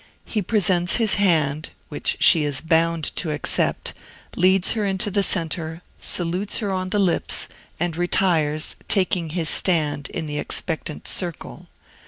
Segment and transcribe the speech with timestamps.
[0.25, 3.93] He presents his hand (which she is bound to accept),
[4.35, 7.47] leads her into the centre, salutes her on the lips,
[7.79, 11.67] and retires, taking his stand in the expectant circle.